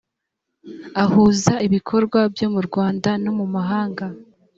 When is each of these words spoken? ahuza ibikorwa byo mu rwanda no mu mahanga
ahuza 1.03 1.53
ibikorwa 1.67 2.19
byo 2.33 2.47
mu 2.53 2.61
rwanda 2.67 3.09
no 3.23 3.31
mu 3.37 3.45
mahanga 3.55 4.05